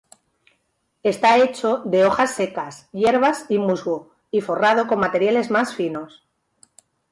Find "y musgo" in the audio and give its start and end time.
3.49-4.09